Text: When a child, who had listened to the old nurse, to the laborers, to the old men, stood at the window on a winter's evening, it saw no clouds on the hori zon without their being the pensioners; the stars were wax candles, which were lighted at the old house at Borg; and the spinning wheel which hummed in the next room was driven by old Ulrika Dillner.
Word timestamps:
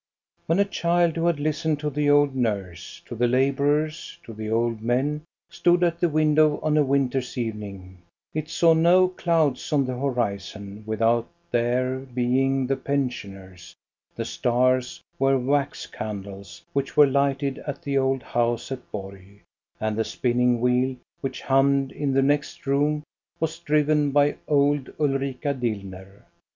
When 0.47 0.57
a 0.57 0.65
child, 0.65 1.15
who 1.15 1.27
had 1.27 1.39
listened 1.39 1.79
to 1.81 1.91
the 1.91 2.09
old 2.09 2.35
nurse, 2.35 3.03
to 3.05 3.13
the 3.13 3.27
laborers, 3.27 4.17
to 4.25 4.33
the 4.33 4.49
old 4.49 4.81
men, 4.81 5.21
stood 5.51 5.83
at 5.83 5.99
the 5.99 6.09
window 6.09 6.59
on 6.63 6.75
a 6.75 6.81
winter's 6.83 7.37
evening, 7.37 7.99
it 8.33 8.49
saw 8.49 8.73
no 8.73 9.07
clouds 9.09 9.71
on 9.71 9.85
the 9.85 9.93
hori 9.93 10.39
zon 10.39 10.81
without 10.87 11.27
their 11.51 11.99
being 11.99 12.65
the 12.65 12.77
pensioners; 12.77 13.75
the 14.15 14.25
stars 14.25 15.01
were 15.19 15.37
wax 15.37 15.85
candles, 15.85 16.63
which 16.73 16.97
were 16.97 17.05
lighted 17.05 17.59
at 17.67 17.83
the 17.83 17.99
old 17.99 18.23
house 18.23 18.71
at 18.71 18.91
Borg; 18.91 19.43
and 19.79 19.95
the 19.95 20.03
spinning 20.03 20.61
wheel 20.61 20.95
which 21.19 21.43
hummed 21.43 21.91
in 21.91 22.11
the 22.11 22.23
next 22.23 22.65
room 22.65 23.03
was 23.39 23.59
driven 23.59 24.09
by 24.09 24.35
old 24.47 24.89
Ulrika 24.99 25.53
Dillner. 25.53 26.23